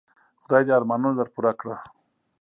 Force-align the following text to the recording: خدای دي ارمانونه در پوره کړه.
خدای 0.43 0.63
دي 0.65 0.71
ارمانونه 0.77 1.15
در 1.17 1.29
پوره 1.35 1.51
کړه. 1.59 1.75